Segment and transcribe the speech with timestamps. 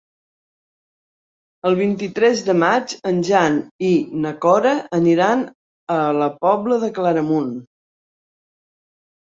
[1.69, 3.59] El vint-i-tres de maig en Jan
[3.89, 3.91] i
[4.25, 5.45] na Cora aniran
[5.97, 7.53] a la Pobla de Claramunt.